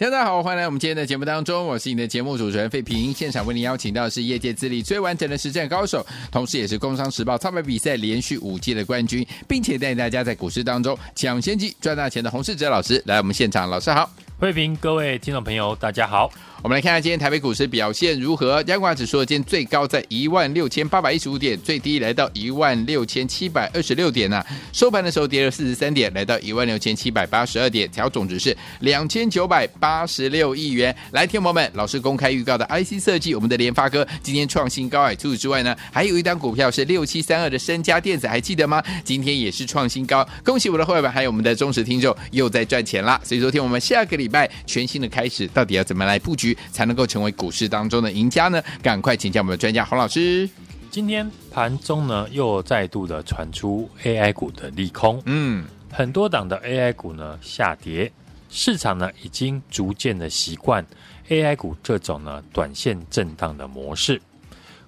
[0.00, 3.12] 大家好，欢迎来我们今天的节目当中，我是你的节目主持人费平。
[3.12, 13.68] 现场为您邀请到的是业界资历最完整的实战高手，同时也是《工商时报》操盘比赛连续五届的冠军，并且带大家在股市当中抢先机赚大钱的洪世哲老师来我们现场。
[13.68, 14.10] 老师好，
[14.40, 16.32] 费平，各位听众朋友，大家好。
[16.62, 18.62] 我们来看看今天台北股市表现如何？
[18.64, 30.94] 加权指数今天最高在一万六千八百一十五点，最低来到一万六千七百二十六点呢、收盘的时候跌了四十三点，来到一万六千七百八十二点，调总值是两千九百八十六亿元。
[31.12, 35.16] 来，听友们，老师公开预告的 IC 设计，我们的联发科今天创新高哎。
[35.16, 38.82] 除此之外呢，还有一档股票是六七三二的身家电子，还记得吗？
[39.02, 40.28] 今天也是创新高。
[40.44, 43.18] 恭喜我的会员，还有我们的忠实听众又在赚钱啦。
[43.24, 46.49] 所以，昨天我们下个礼拜全新的开始，到底要怎么来布局？
[46.70, 48.62] 才能够成为股市当中的赢家呢？
[48.82, 50.48] 赶快请教我们的专家洪老师。
[50.90, 58.10] 今天盘中呢，又再度的传出 AI 股的利空，嗯，很多档的 AI 股呢下跌，
[58.48, 60.84] 市场呢已经逐渐的习惯
[61.28, 64.20] AI 股这种呢短线震荡的模式。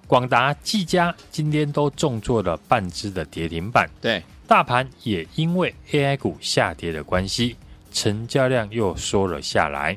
[0.05, 7.55] 广达、技嘉今天都重做了半只的跌停板，对，大盘也因为 AI 股下跌的关系，
[7.93, 9.95] 成交量又缩了下来。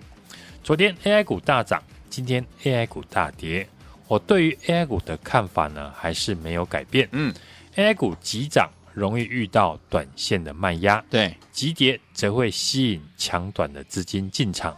[0.67, 3.65] 昨天 AI 股大涨，今天 AI 股大跌。
[4.09, 7.09] 我对于 AI 股的看法呢，还是没有改变。
[7.13, 7.33] 嗯
[7.77, 14.77] ，AI 股急涨容易遇到短线的卖压，对，急跌则会吸引强短的资金进场。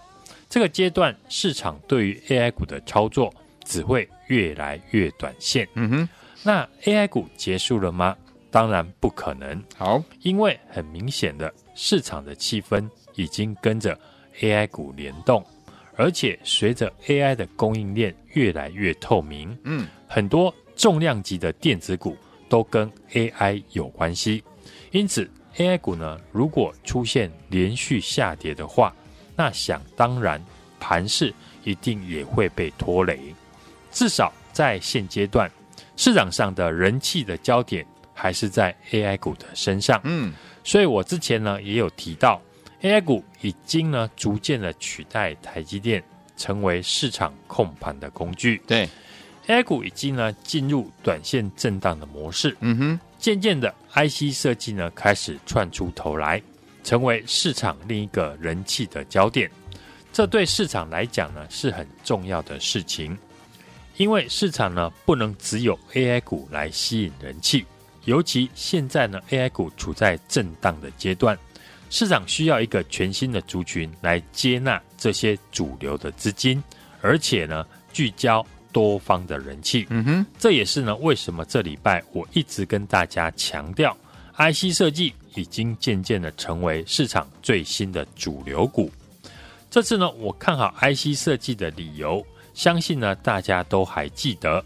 [0.50, 3.32] 这个阶段市场对于 AI 股的操作
[3.64, 5.66] 只会越来越短线。
[5.72, 6.08] 嗯哼，
[6.42, 8.14] 那 AI 股结束了吗？
[8.50, 9.64] 当然不可能。
[9.74, 13.98] 好，因为很明显的市场的气氛已经跟着
[14.40, 15.42] AI 股联动。
[15.98, 22.16] 而且随着 AI 的供应链越来越透明，嗯，很多重量级的电子股
[22.48, 24.44] 都跟 AI 有关系，
[24.92, 28.94] 因此 AI 股呢，如果出现连续下跌的话，
[29.34, 30.40] 那想当然
[30.78, 33.18] 盘势一定也会被拖累。
[33.90, 35.50] 至少在现阶段，
[35.96, 40.32] 市场上的人气的焦点还是在 AI 股的身上，嗯，
[40.62, 42.40] 所以我之前呢也有提到。
[42.82, 46.02] AI 股已经呢逐渐的取代台积电，
[46.36, 48.62] 成为市场控盘的工具。
[48.66, 48.88] 对
[49.48, 52.56] ，AI 股已经呢进入短线震荡的模式。
[52.60, 56.40] 嗯哼，渐渐的 IC 设计呢开始窜出头来，
[56.84, 59.50] 成为市场另一个人气的焦点。
[60.12, 63.18] 这对市场来讲呢是很重要的事情，
[63.96, 67.66] 因为市场呢不能只有 AI 股来吸引人气，
[68.04, 71.36] 尤其现在呢 AI 股处在震荡的阶段。
[71.90, 76.62] 市场需要一个全新的族群来接纳这些主流的资金，
[77.00, 79.86] 而且呢聚焦多方的人气。
[79.90, 83.96] 嗯哼，这也是呢为什么这礼拜我一直跟大家强调
[84.36, 88.90] ，IC 设计已经渐渐的成为市场最新的主流股。
[89.70, 94.62] 这次呢我看好 IC 设计的理由，相信呢大家都还记得，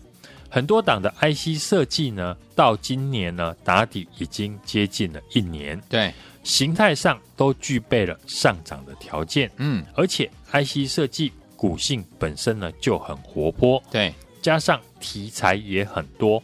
[0.49, 5.81] 很多档的 IC 设计呢到今年呢打底已经接近了一年。
[5.89, 6.13] 对。
[6.43, 16.43] 形态上都具备了上涨的条件，嗯，而且 IC 设计股性本身呢就很活泼，对，加上题材也很多，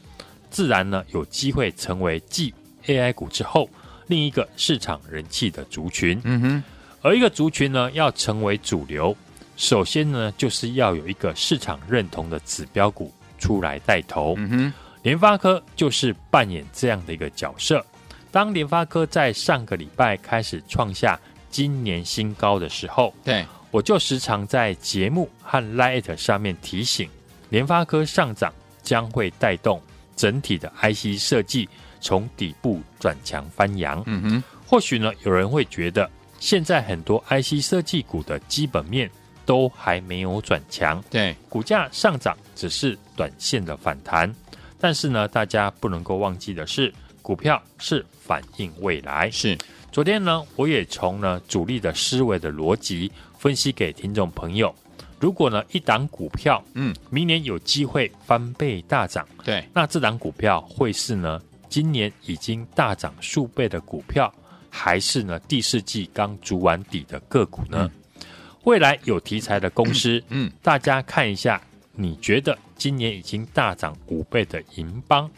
[0.50, 2.54] 自然呢有机会成为继
[2.86, 3.68] AI 股之后
[4.06, 6.64] 另一个市场人气的族群，嗯哼，
[7.02, 9.16] 而一个族群呢要成为主流，
[9.56, 14.72] 首先呢就是要有一个市场认同的指标股出来带头，嗯哼，
[15.02, 17.84] 联发科就是扮演这样的一个角色。
[18.30, 21.18] 当联发科在上个礼拜开始创下
[21.50, 27.08] 今年新高的时候，对，我就时常在节目和 Light 上面提醒，
[27.48, 28.52] 联发科上涨
[28.82, 29.80] 将会带动
[30.14, 31.68] 整体的 IC 设计
[32.00, 34.02] 从底部转强翻扬。
[34.06, 36.08] 嗯哼，或许呢，有人会觉得
[36.38, 39.10] 现在很多 IC 设计股的基本面
[39.46, 44.30] 都还没有转强，对，股价上涨只是短线的反弹，
[44.78, 46.92] 但是呢，大家不能够忘记的是。
[47.22, 49.56] 股票是反映未来，是。
[49.90, 54.74] 昨天呢，我也从呢主力的思维的逻辑分析给听众朋友。
[55.18, 64.32] 如果呢一档股票，嗯，明年有机会翻倍大涨，对，那这档股票会是呢今年已经大涨数倍的股票，
[64.70, 67.90] 还是呢第四季刚筑完底的个股呢？
[68.14, 68.22] 嗯、
[68.64, 71.60] 未来有题材的公司，嗯，大家看一下，
[71.94, 75.28] 你觉得今年已经大涨五倍的银邦？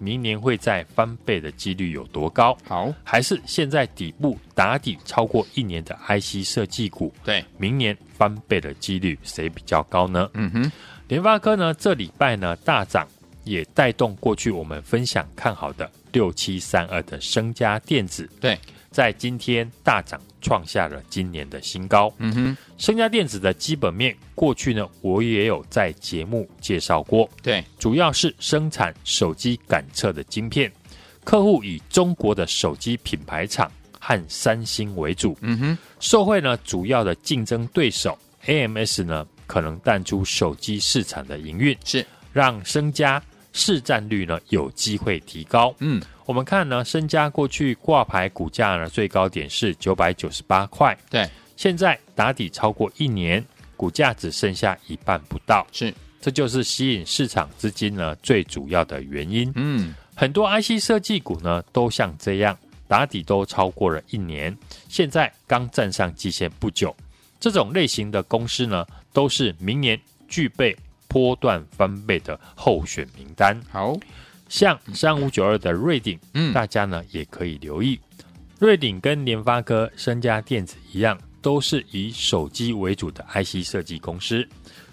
[0.00, 2.56] 明年会再翻倍的几率有多高？
[2.66, 7.12] 好，还是现在底部打底超过一年的 IC 设计股？
[7.22, 10.28] 对，明年翻倍的几率谁比较高呢？
[10.34, 10.72] 嗯哼，
[11.08, 13.06] 联发科呢这礼拜呢大涨，
[13.44, 18.28] 也带动过去我们分享看好的六七三二的升家电子。
[18.40, 18.58] 对，
[18.90, 22.12] 在今天大涨，创下了今年的新高。
[22.18, 27.28] 嗯哼，升家电子的基本面，过去呢我也有在节目介绍过。
[27.40, 30.70] 对，主要是生产手机感测的晶片，
[31.22, 35.38] 客户以中国的手机品牌厂和三星为主。
[35.40, 43.22] 嗯哼，受惠呢主要的竞争对手 AMS 呢可能淡出手机市场的营运，是让升家
[43.52, 45.72] 市占率呢有机会提高。
[45.78, 46.02] 嗯。
[46.30, 53.44] 我们看呢，身家过去挂牌股价呢，最高点是九百九十八块，对，现在打底超过一年，
[53.76, 59.50] 股价只剩下一半不到，是，这就是吸引市场资金呢最主要的原因。
[59.56, 62.56] 嗯，很多 IC 设计股呢都像这样，
[62.86, 64.56] 打底都超过了一年，
[64.88, 66.94] 现在刚站上季线不久，
[67.40, 70.76] 这种类型的公司呢，都是明年具备
[71.08, 73.60] 波段翻倍的候选名单。
[73.72, 73.98] 好。
[74.50, 77.98] 像三五九二的瑞鼎，嗯，大家呢也可以留意。
[78.58, 84.46] 瑞鼎跟联发科、身家电子一样，都是以手机为主的 IC 设计公司。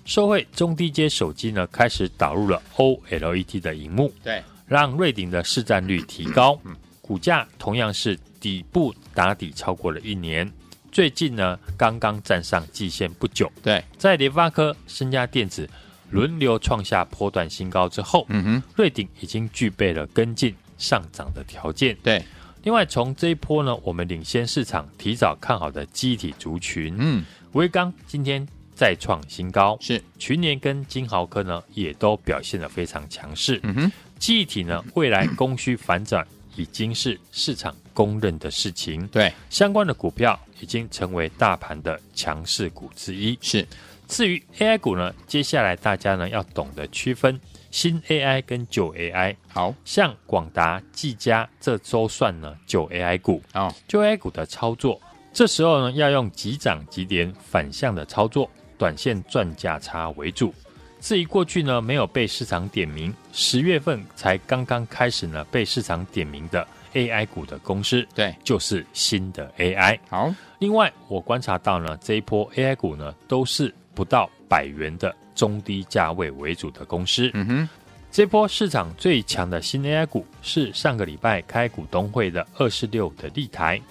[0.06, 6.58] 受惠中低阶手机呢，开始导入了 OLED 的荧幕，对，让瑞鼎的市占率提高。
[7.02, 10.50] 股价同样是底部打底超过了一年，
[10.92, 13.52] 最近呢刚刚站上季线不久。
[13.64, 15.68] 对，在联发科、身家电子。
[16.10, 21.98] 轮流创下波段新高之后，嗯哼，瑞鼎已经具备了跟进上涨的条件。
[22.02, 22.24] 对，
[22.64, 33.60] 另外从这一波呢，我们领先市场提早看好的机体族群，嗯，威刚今天再创新高，是群联跟金豪科呢也都表现得非常强势。
[33.64, 36.26] 嗯哼，记忆体呢未来供需反转
[36.56, 39.06] 已经是市场公认的事情。
[39.08, 43.38] 对，相关的股票已经成为大盘的强势股之一。
[43.42, 43.68] 是。
[44.08, 47.40] 至于 AI 股呢，接下来大家呢要懂得区分
[47.70, 49.36] 新 AI 跟旧 AI。
[49.50, 55.00] 好像广达、技嘉这周算呢旧 AI 股啊，旧 AI 股的操作，
[55.34, 60.54] 这时候呢要用急涨急跌反向的操作，短线赚价差为主。
[61.02, 70.00] 至于过去呢没有被市场点名，十月份才刚刚开始呢被市场点名的 AI 股的公司，对，就是新的 AI。
[70.10, 73.74] 好，另外我观察到呢这一波 AI 股呢都是。
[73.98, 77.70] 不到百元的中低价位为主的公司，嗯哼，
[78.12, 83.82] 这波市场最强的新 AI 股是上个礼拜开股东会的二十六的立台，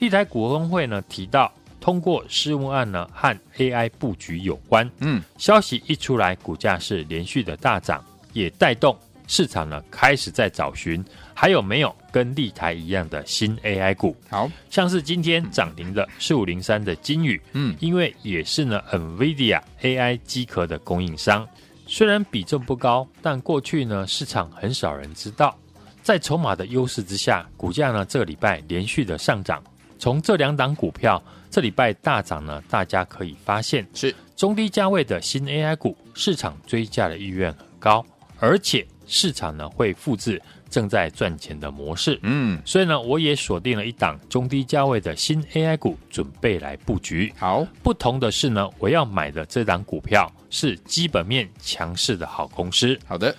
[0.00, 8.98] 立台股东会呢提到，通过事务案呢和 AI 布局有关，嗯，消息一出来，股价是连续的大涨，也带动
[9.32, 11.02] 市场呢开始在找寻。
[11.32, 14.14] 还有没有跟立台一样的新 AI 股？
[14.28, 21.48] 好像是今天涨停的四五零三的金宇，嗯，因为也是呢 NVIDIA AI 机壳的供应商，
[21.86, 25.58] 虽然比重不高，但过去呢市场很少人知道。
[26.02, 29.64] 在筹码的优势之下，股价呢这个礼拜连续的上涨。
[29.98, 31.20] 从这两档股票
[31.50, 38.04] 这礼拜大涨呢，大家可以发现是中低价位的新 AI 股，市场追价的意愿很高，
[38.38, 40.40] 而且市场呢会复制。
[40.70, 47.30] 正在赚钱的模式，嗯，所以呢，我也锁定了一档中低价位的新 AI 股，准备来布局。
[47.36, 52.98] 好，不同的是呢，我要买的这档股票是基本面强势的好公司。
[53.06, 53.36] 好的，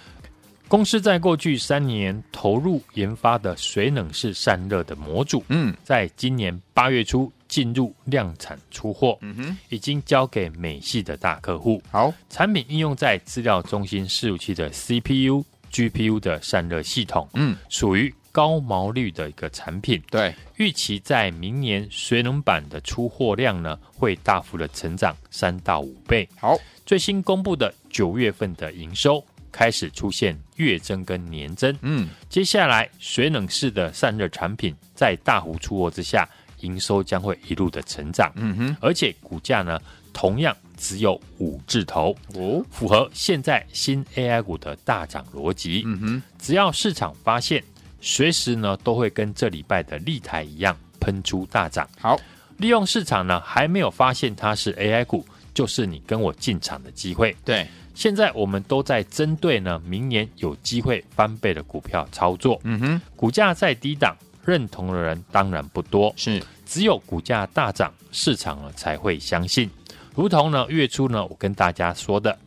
[0.67, 11.81] 公司在过去三年投入研发的水冷式散热的模组，嗯，在今年八月初进入量产出货，嗯哼，已经交给美系的大客户。
[11.89, 15.43] 好，产品应用在资料中心伺服器的 CPU。
[15.73, 20.01] GPU 的散热系统，嗯，属于高毛率的一个产品。
[20.09, 26.29] 对，预期在明年水冷板的出货量呢，会大幅的成长三到五倍。
[26.39, 31.75] 好，最新公布的九月份的营收开始出现月增跟年增。
[31.81, 36.27] 嗯，接下来水冷式的散热产品在大幅出货之下，
[36.61, 38.31] 营收将会一路的成长。
[38.35, 39.79] 嗯哼，而且股价呢，
[40.13, 40.55] 同样。
[40.83, 45.83] 只有五字头哦，符合现在新 AI 股的大涨逻辑。
[45.85, 47.63] 嗯哼，只要市场发现，
[48.01, 51.89] 随时呢都会跟这礼拜的立台一样喷出大涨。
[51.97, 52.19] 好，
[52.57, 57.33] 利用市场呢还没有发现它是 AI 股，就是你跟我进场的机会。
[57.45, 62.59] 对，现在我们都在针对呢明年有机会翻倍的股票操作。
[62.65, 64.13] 嗯哼，股价在低档，
[64.43, 66.13] 认同的人当然不多。
[66.17, 69.69] 是，只有股价大涨，市场呢才会相信。
[70.15, 72.37] 如同呢，月初呢，我跟大家说的，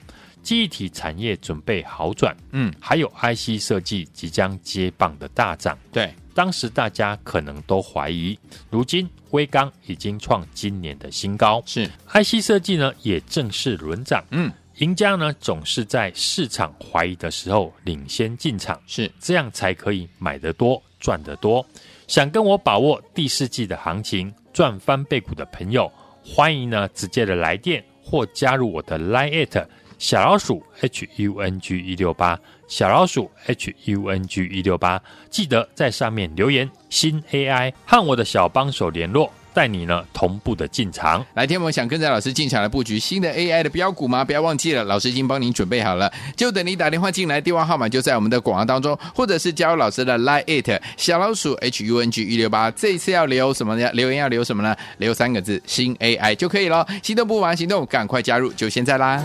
[0.42, 8.38] 记忆体产业准备好转，嗯，还有 IC 设计即将接棒的大涨，对，当时大家可能都怀疑，
[8.70, 11.90] 如今威刚已经创今年的新高，是。
[12.12, 19.10] IC 设计呢也正式轮涨，嗯，赢家呢总是在市场怀疑的时候领先进场，是。
[19.18, 21.66] 这样才可以买得多赚得多。
[22.06, 25.90] 想跟我把握第四季的行情赚翻倍股的朋友，
[26.28, 29.66] 欢迎呢直接的来电或加入我的 Line@
[29.96, 39.32] 小老鼠 H U N G 一六八小老鼠 H U N G 一六八，记得在上面留言新 AI 和我的小帮手联络。
[39.56, 44.22] 带你呢同步的进场，来天，我想跟着老师进场来布局新的 AI 的标股吗？
[44.22, 53.90] 不要忘记了，老师已经帮您准备好了，就等你打电话进来，电话号码就在我们的广告当中，或者是加入老师的 Line It 小老鼠 H U N G 一六八，这一次要留什么呢？
[53.94, 54.76] 留言要留什么呢？
[54.98, 56.86] 留三个字新 AI 就可以了。
[57.02, 59.22] 心动不忙行动，赶快加入，就现在啦！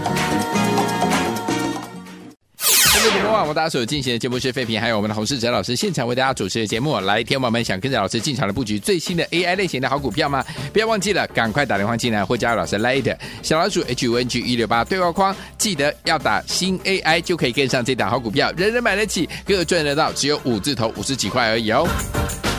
[3.03, 6.99] 各位朋友，我们大家所进行的节目是废品，还有我们的洪世哲老师现场为大家主持的节目。
[6.99, 10.45] 来，天王们想跟着老师进场的布局最新的 AI 类型的好股票吗？
[10.71, 21.87] 不要忘记了，赶快打电话进来或加入老师 Line 小老鼠 H U N G 一六八对话框，记得要打新 AI 就可以跟上这档好股票，人人买得起，个个赚得到，只有五字头五十几块而已哦。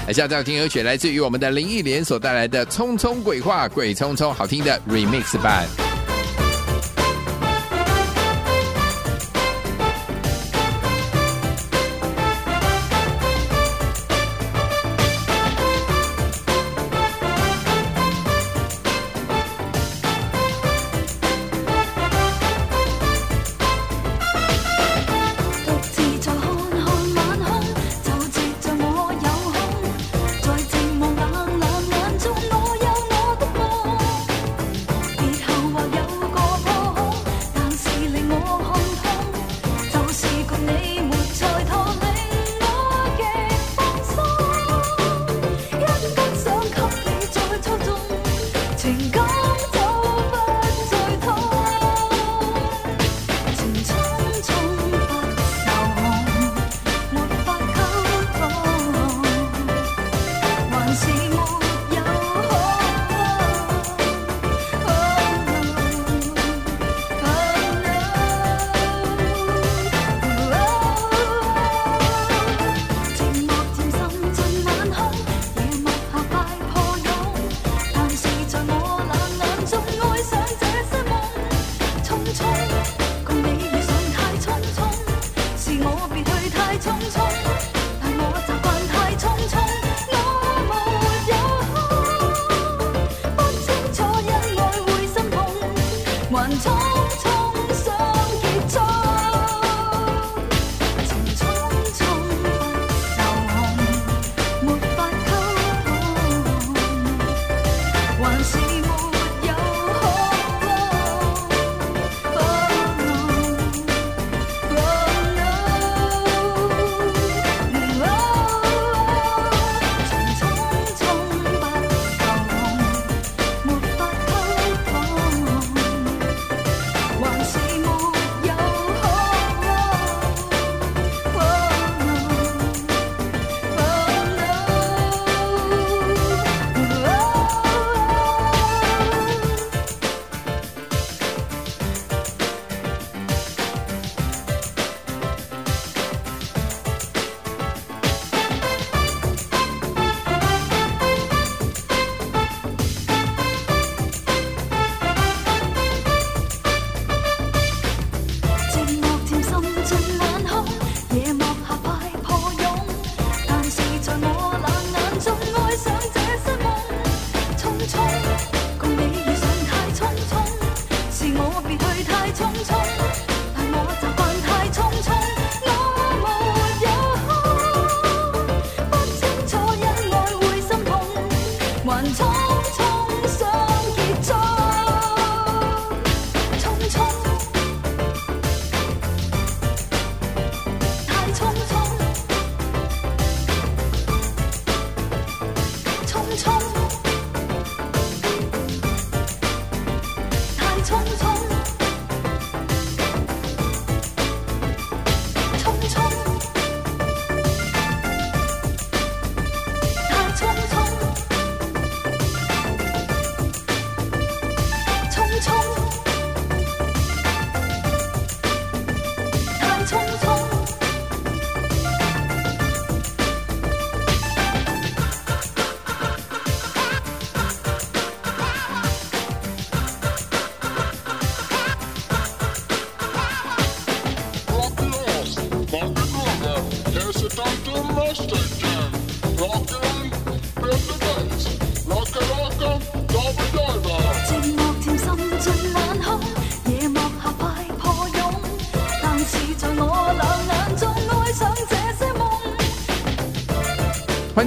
[0.09, 5.69] 来，下这听歌曲来自于我们的林忆莲所带来的《匆匆鬼话》，鬼匆匆，好听的 Remix 版。
[48.83, 49.32] 情歌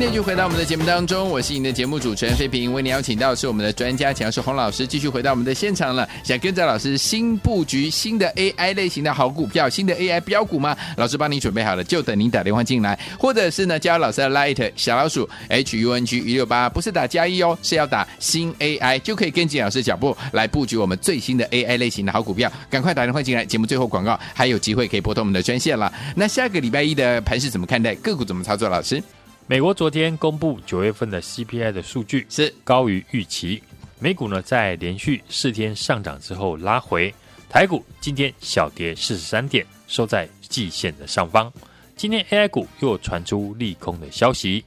[0.05, 6.07] 继续回到我们的节目当中，我是您的节目主持人费平，为您邀请到是我们的专家强势洪老师，继续回到我们的现场了。
[6.24, 10.77] 想跟着老师新布局新的 AI 类型的好股票，新的 AI 标股吗？
[10.95, 22.50] 老师帮您准备好了，就等您打电话进来，或者是呢，加入老师的 Light 小老鼠 H U N G 一六八，不是打加一哦，是要打新 AI，就可以跟紧老师的脚步来布局我们最新的 AI 类型的好股票。
[22.69, 25.91] 赶快打电话进来，节目最后广告还有机会可以拨通我们的专线了。
[26.15, 27.95] 那下个礼拜一的盘是怎么看待？
[27.95, 28.69] 个股怎么操作？
[28.69, 29.01] 老师？
[29.47, 33.61] 美国昨天公布九月份的 CPI 的数据是高于预期，
[33.99, 37.13] 美股呢在连续四天上涨之后拉回，
[37.47, 41.53] 台股今天小跌四十三点，收在季线的上方。
[41.95, 44.65] 今天 AI 股又传出利空的消息，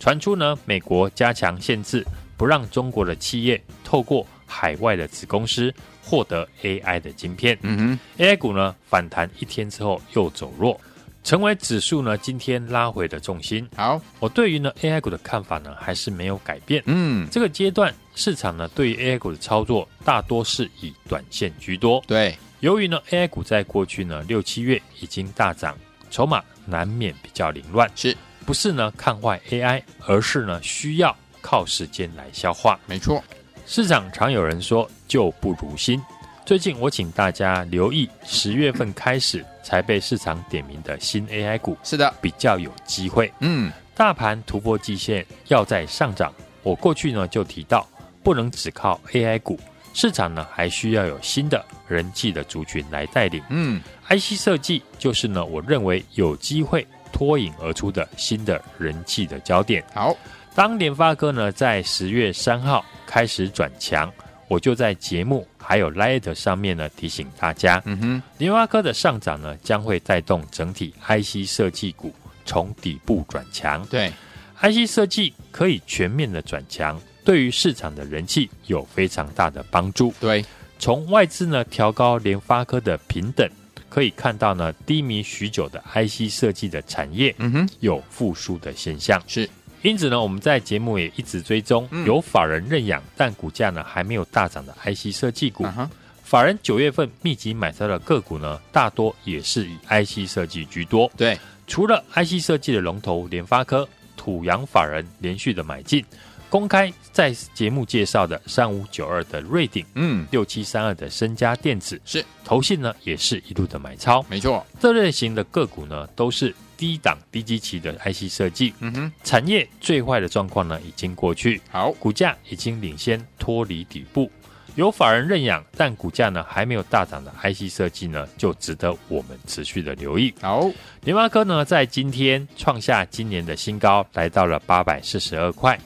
[0.00, 2.04] 传出呢美国加强限制，
[2.36, 7.56] 不让中国的企业透过海外的子公司获得 AI 的晶片。
[7.62, 10.80] 嗯哼，AI 股呢反弹一天之后又走弱。
[11.26, 13.68] 成为指数呢今天拉回的重心。
[13.74, 16.80] 好，我对于呢 AI 股的看法呢还是没有改变。
[16.86, 22.00] 嗯，这个阶段市场呢对于 AI 股的操作大多是以短线居多。
[22.06, 25.76] 对，由于呢 AI 股在过去呢六七月已经大涨，
[26.12, 27.90] 筹码难免比较凌乱。
[27.96, 28.16] 是
[28.46, 32.78] 不是呢看坏 AI，而是呢需要靠时间来消化。
[32.86, 33.20] 没错，
[33.66, 36.00] 市场常有人说旧不如新。
[36.46, 43.32] 最近我请大家留意十月份开始才被市场点名的新 AI 股，是的，比较有机会。
[43.40, 47.84] 嗯，大盘突破季线要在上涨，我过去呢就提到，
[48.22, 49.58] 不能只靠 AI 股，
[49.92, 53.42] 市场呢还需要有新的人气的族群来带领。
[53.48, 59.82] 嗯，IC 设计就是呢我认为有机会脱颖而出的新的人气的焦点。
[59.92, 60.16] 好，
[60.54, 64.08] 当联发科呢在十月三号开始转强。
[64.48, 73.84] 我就在节目还有 Light 上面呢提醒大家，嗯哼，联发科的上涨呢将会带动整体 IC 设计股从底部转强。
[73.86, 74.12] 对
[74.60, 80.14] ，IC 设计可以全面的转强，对于市场的人气有非常大的帮助。
[80.20, 80.44] 对，
[80.78, 83.48] 从外资呢调高联发科的平等，
[83.88, 89.20] 可以看到呢低迷许久的 IC 设计的产业，嗯哼，有复苏的现象。
[89.26, 89.48] 是。
[89.86, 95.64] 因此呢，我们在节目也一直追踪有法人认养、嗯、但股价呢还没有大涨的 IC 设计股。
[95.64, 95.88] Uh-huh.
[96.24, 101.08] 法人九月份密集买超的个股呢，大多也是以 IC 设计居多。
[101.16, 106.04] 对，除了 IC 设计的龙头联发科，土洋法人连续的买进，
[106.50, 114.20] 公开在节目介绍的三五九二的瑞鼎，嗯，六七三二的身家电子是投信呢，也是一路的买超。
[114.28, 116.52] 没错，这类型的个股呢，都是。
[116.76, 124.30] 低档低基期的 IC 设计，嗯哼，产业最坏的状况呢已经过去，好，股价已经领先脱离底部，
[124.74, 130.34] 有法人认养，但股价呢还没有大涨的 IC 设计呢，就值得我们持续的留意。
[130.40, 130.70] 好，
[131.02, 135.78] 联发科呢在今天创下今年的新高，来到了八百四十二块。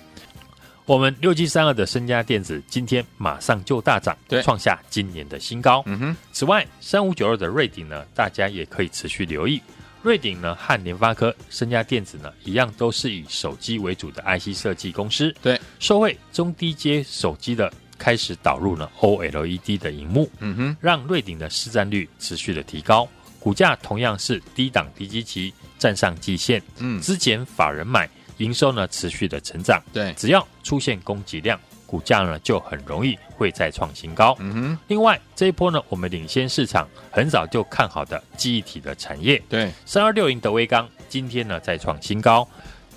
[0.87, 5.85] 我们六七三二的身家电子今天马上就大涨，对，创下今年的新高。
[5.87, 9.62] 嗯哼，此外，三五九二的瑞鼎呢，大家也可以持续留意。
[10.02, 15.34] 瑞鼎呢和联发科、升佳电子呢一样，都是以手机为主的 IC 设计公司。
[15.42, 23.06] 对，受惠中低阶手机的开始导入呢 OLED 的荧幕，嗯哼，让瑞鼎的市占率持续的提高，
[23.38, 26.62] 股价同样是低档低基期，站上季线。
[26.78, 28.08] 嗯，之前法人买，
[28.38, 29.82] 营收呢持续的成长。
[29.92, 31.60] 对，只要出现供给量。
[31.90, 34.37] 股价呢就很容易会再创新高。
[34.38, 42.48] 嗯哼，另外这一波呢，我们领先市场很早就看好的记忆体的产业，对，三二六零的威刚今天呢再创新高，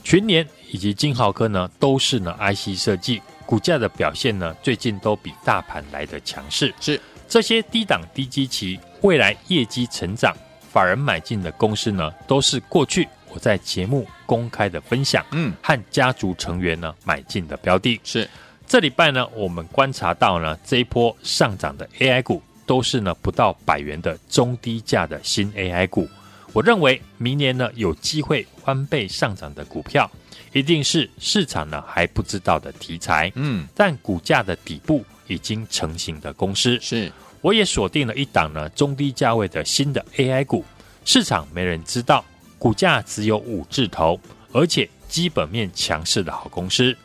[0.03, 6.71] 群联以及金豪科呢都是呢 IC 设计股价的表现呢最近都比大盘来的强势。
[6.79, 10.35] 是这些低档低基期未来业绩成长
[10.71, 18.29] 法人买进的公司呢，都是过去我在节目公开的分享，嗯，和家族成员呢买进的标的是。
[18.67, 26.09] 这礼拜呢，我们观察到呢，这一波上涨的 AI 股都是呢不到百元的中低价的新 AI 股。
[26.53, 30.09] 我认为明年呢有机会翻倍上涨的股票，
[30.53, 33.31] 一定是市场呢还不知道的题材。
[33.35, 40.65] 嗯，但股价的底部已经成型的公司，是我也锁定了一档呢中低价位的新的 AI 股，
[41.05, 42.25] 市场没人知道，
[42.57, 44.19] 股价只有五字头，
[44.51, 46.95] 而且基本面强势的好公司。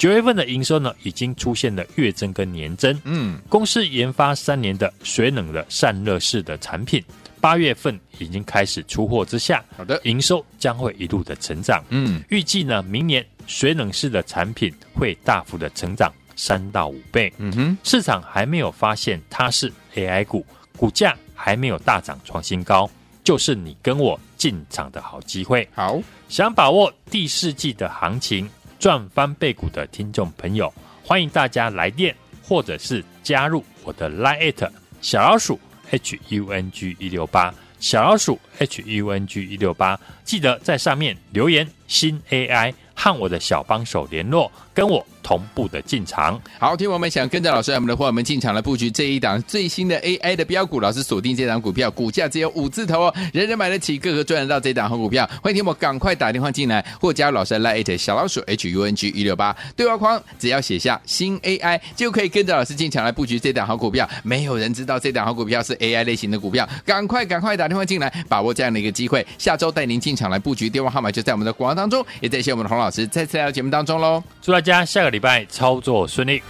[0.00, 2.98] 九月份的营收呢，已经出现了月增跟年增。
[3.04, 7.04] 嗯，公司研发三年的水冷的散热式的产品，
[7.38, 11.84] 八月份已经开始出货之下，好的，营收将会一路的成长。
[11.90, 17.30] 嗯，预计呢，明年水冷式的产品会大幅的成长三到五倍。
[17.36, 20.46] 嗯哼，市场还没有发现它是 AI 股，
[20.78, 22.88] 股价还没有大涨创新高，
[23.22, 25.68] 就是你跟我进场的好机会。
[25.74, 28.48] 好，想把握第四季的行情
[28.80, 30.72] 赚翻倍股的听众朋友，
[31.04, 34.70] 欢迎大家来电或者是加入我的 Line@
[35.02, 45.06] 小老鼠 HUNG 一六八小老鼠 HUNG 一六八，记得在上面留言新 AI 和我的小帮手联络，跟我。
[45.22, 59.56] 同步的进场，好，听我们想跟着老师，我们的伙伴们进场来布局这一档最新的 AI 的标股，老师锁定这档股票，股价只有五字头哦，人人买得起，个个赚得到这档好股票，欢迎听我赶快打电话进来，或加入老师的 Line@ 小老鼠 HUNG 一六八。
[59.76, 76.42] 对话框，只要写下新 AI 就可以跟着老师进场来布局这档好股票，没有人知道这档好股票是 AI 类型的股票，赶快赶快打电话进来，把握这样的一个机会，下周带您进场来布局，电话号码就在我们的广告当中，也谢谢我们的洪老师再次来到节目当中喽，祝大家下个礼拜操作顺利。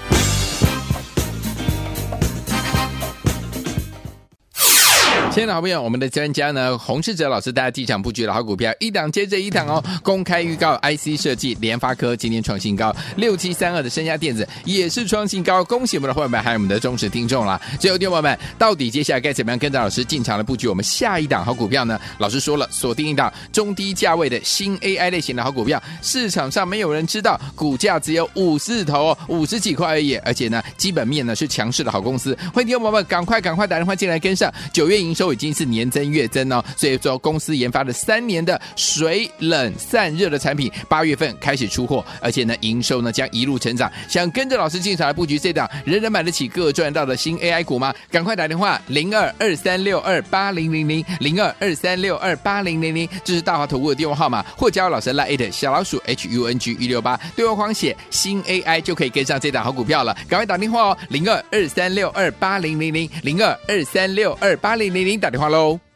[5.32, 9.80] 亲爱的好朋友，我们的专家呢，洪世哲老师，大家进场布局的好股票，一档接着一档哦。
[10.02, 17.60] 公开预告，IC 设计，联发科今天创新高，六七三二的升压电子也是创新高，恭喜我们的伙伴们，还有我们的忠实听众啦。
[17.78, 21.98] 最后，听众朋友们，到底接下来该怎么样跟着老师进场来布局我们下一档好股票呢？
[22.18, 32.36] 老师说了，锁定一档中低价位的新 AI 类型的好股票，市场上没有人知道，股价只有五字头哦，五十几块而已，而且呢，基本面呢是强势的好公司。
[32.52, 35.30] 欢迎听友们赶快赶快打电话进来跟上，九月营收。
[35.30, 43.92] 都已经是年增月增哦，所以说公司研发了三年的水冷散热的产品，八月份开始出货，而且呢营收呢将一路成长。
[44.09, 47.94] 想跟着老师进场来布局这档人人买得起、各赚到的新 AI 股吗？
[48.11, 60.16] 赶快打电话零二二三六二八零零零零二二三六二八零零零，这是大华投顾的电话号码，或加入老师 LINE@ 小老鼠 H U N G 一六八对话框写新 AI 就可以跟上这档好股票了。
[60.28, 65.09] 赶快打电话哦，零二二三六二八零零零零二二三六二八零零零。
[65.18, 65.89] 打电话喽。